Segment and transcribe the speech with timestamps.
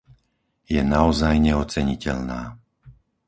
[0.73, 2.41] Je naozaj neoceniteľná.